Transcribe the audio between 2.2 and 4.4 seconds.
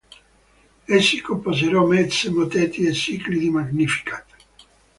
mottetti e cicli di Magnificat.